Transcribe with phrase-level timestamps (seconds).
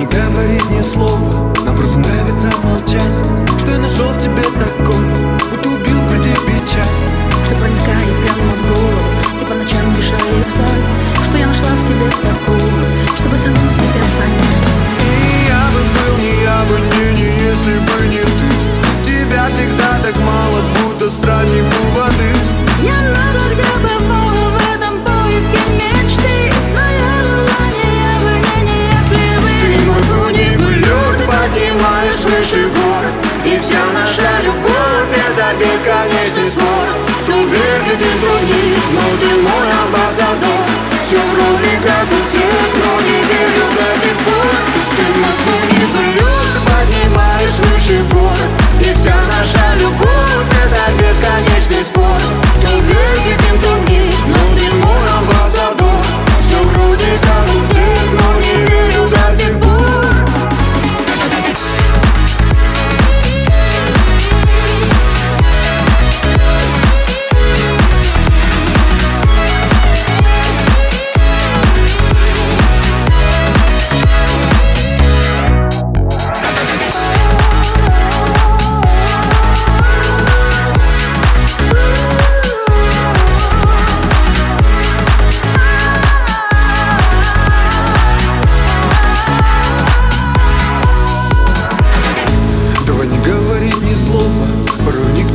[0.00, 3.02] Не говорить ни слова Нам просто нравится молчать.
[3.58, 4.98] Что я нашел в тебе такого?
[5.50, 6.88] Будто убил в груди печаль.
[7.44, 8.59] Что проникает прямо в
[32.10, 33.04] поднимаешь выше гор
[33.44, 36.86] И вся наша любовь это бесконечный спор.
[37.26, 37.86] То вверх
[38.20, 39.99] то вниз, но ты мой амбассадор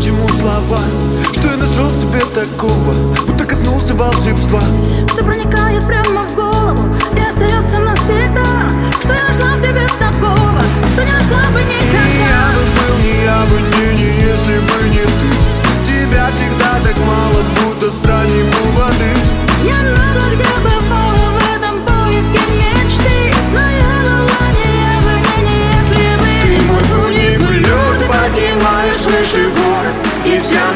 [0.05, 0.81] почему слова?
[1.33, 2.93] Что я нашел в тебе такого?
[3.25, 4.61] Будто коснулся волшебства
[5.11, 7.34] Что проникает прямо в голову без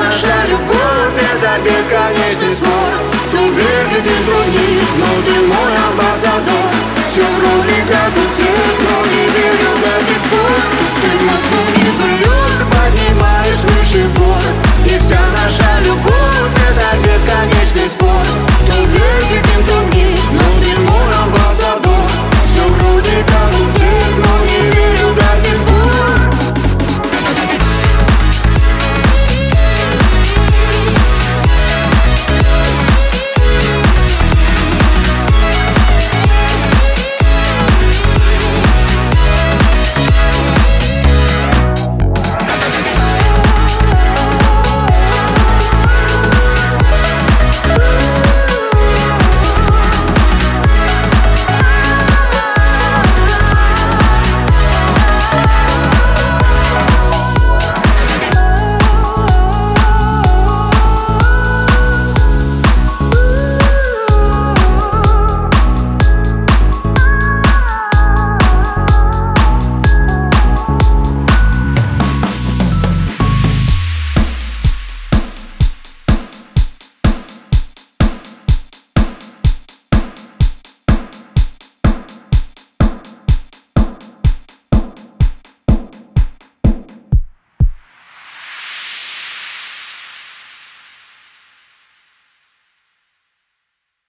[0.09, 2.89] наша любовь Это бесконечный спор.
[3.31, 6.71] Ты выглядит вниз, но ты мой амбассадор.
[7.09, 7.98] Все в рубриках